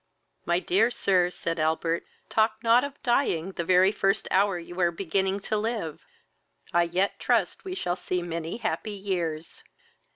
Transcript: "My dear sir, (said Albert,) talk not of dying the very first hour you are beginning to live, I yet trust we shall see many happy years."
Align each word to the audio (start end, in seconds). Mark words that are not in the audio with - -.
"My 0.47 0.59
dear 0.59 0.89
sir, 0.89 1.29
(said 1.29 1.59
Albert,) 1.59 2.07
talk 2.27 2.63
not 2.63 2.83
of 2.83 2.99
dying 3.03 3.51
the 3.51 3.63
very 3.63 3.91
first 3.91 4.27
hour 4.31 4.57
you 4.57 4.79
are 4.79 4.89
beginning 4.89 5.39
to 5.41 5.57
live, 5.57 6.07
I 6.73 6.81
yet 6.85 7.19
trust 7.19 7.65
we 7.65 7.75
shall 7.75 7.95
see 7.95 8.23
many 8.23 8.57
happy 8.57 8.93
years." 8.93 9.63